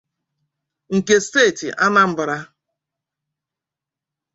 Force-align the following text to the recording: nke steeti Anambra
nke 0.95 1.15
steeti 1.25 1.67
Anambra 1.85 2.37